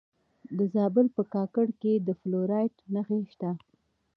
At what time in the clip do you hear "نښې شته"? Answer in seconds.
2.93-3.51